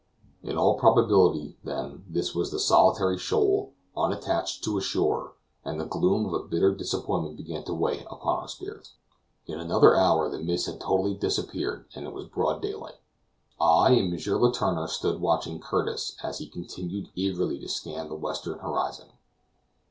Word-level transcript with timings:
In 0.41 0.57
all 0.57 0.79
probability, 0.79 1.57
then, 1.63 2.03
this 2.09 2.33
was 2.33 2.51
a 2.51 2.57
solitary 2.59 3.19
shoal, 3.19 3.73
unattached 3.95 4.63
to 4.63 4.79
a 4.79 4.81
shore, 4.81 5.33
and 5.63 5.79
the 5.79 5.85
gloom 5.85 6.25
of 6.25 6.33
a 6.33 6.39
bitter 6.43 6.73
disappointment 6.73 7.37
began 7.37 7.63
to 7.65 7.73
weigh 7.75 8.03
upon 8.09 8.39
our 8.39 8.47
spirits. 8.47 8.93
In 9.45 9.59
another 9.59 9.95
hour 9.95 10.27
the 10.27 10.39
mists 10.39 10.65
had 10.65 10.81
totally 10.81 11.13
disappeared, 11.13 11.85
and 11.93 12.07
it 12.07 12.13
was 12.15 12.25
broad 12.25 12.63
daylight. 12.63 12.97
I 13.59 13.91
and 13.91 14.11
M. 14.11 14.19
Letourneur 14.39 14.87
stood 14.87 15.21
watching 15.21 15.59
Curtis 15.59 16.17
as 16.23 16.39
he 16.39 16.47
continued 16.47 17.09
eagerly 17.13 17.59
to 17.59 17.67
scan 17.69 18.09
the 18.09 18.15
western 18.15 18.57
horizon. 18.57 19.09